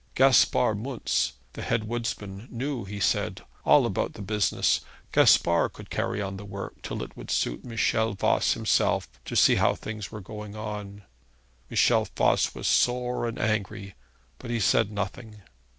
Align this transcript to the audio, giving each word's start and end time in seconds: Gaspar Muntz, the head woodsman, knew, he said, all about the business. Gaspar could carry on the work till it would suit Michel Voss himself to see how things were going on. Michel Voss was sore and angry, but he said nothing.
Gaspar 0.15 0.73
Muntz, 0.73 1.33
the 1.53 1.61
head 1.61 1.83
woodsman, 1.83 2.47
knew, 2.49 2.85
he 2.85 2.99
said, 2.99 3.43
all 3.63 3.85
about 3.85 4.13
the 4.13 4.23
business. 4.23 4.81
Gaspar 5.11 5.69
could 5.69 5.91
carry 5.91 6.19
on 6.19 6.37
the 6.37 6.43
work 6.43 6.81
till 6.81 7.03
it 7.03 7.15
would 7.15 7.29
suit 7.29 7.63
Michel 7.63 8.13
Voss 8.15 8.53
himself 8.53 9.07
to 9.25 9.35
see 9.35 9.57
how 9.57 9.75
things 9.75 10.11
were 10.11 10.19
going 10.19 10.55
on. 10.55 11.03
Michel 11.69 12.07
Voss 12.17 12.55
was 12.55 12.65
sore 12.67 13.27
and 13.27 13.37
angry, 13.37 13.93
but 14.39 14.49
he 14.49 14.59
said 14.59 14.91
nothing. 14.91 15.43